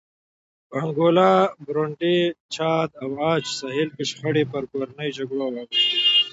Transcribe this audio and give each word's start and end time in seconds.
په 0.69 0.75
انګولا، 0.83 1.31
برونډي، 1.65 2.17
چاد 2.55 2.89
او 3.03 3.09
عاج 3.21 3.43
ساحل 3.59 3.89
کې 3.95 4.03
شخړې 4.11 4.43
پر 4.51 4.63
کورنیو 4.71 5.15
جګړو 5.17 5.45
واوښتې. 5.51 5.83